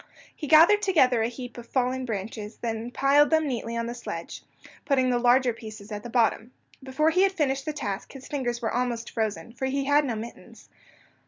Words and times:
He 0.35 0.47
gathered 0.47 0.81
together 0.81 1.21
a 1.21 1.27
heap 1.27 1.59
of 1.59 1.67
fallen 1.67 2.05
branches, 2.05 2.57
and 2.63 2.79
then 2.85 2.89
piled 2.91 3.29
them 3.29 3.47
neatly 3.47 3.77
on 3.77 3.85
the 3.85 3.93
sledge, 3.93 4.41
putting 4.83 5.11
the 5.11 5.19
larger 5.19 5.53
pieces 5.53 5.91
at 5.91 6.01
the 6.01 6.09
bottom. 6.09 6.51
Before 6.81 7.11
he 7.11 7.21
had 7.21 7.33
finished 7.33 7.65
the 7.65 7.71
task 7.73 8.13
his 8.13 8.27
fingers 8.27 8.63
were 8.63 8.73
almost 8.73 9.11
frozen, 9.11 9.53
for 9.53 9.67
he 9.67 9.85
had 9.85 10.03
no 10.03 10.15
mittens. 10.15 10.69